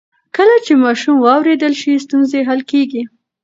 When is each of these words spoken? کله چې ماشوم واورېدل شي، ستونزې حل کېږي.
کله 0.35 0.55
چې 0.65 0.73
ماشوم 0.83 1.15
واورېدل 1.21 1.73
شي، 1.81 1.93
ستونزې 2.05 2.39
حل 2.47 2.61
کېږي. 2.71 3.01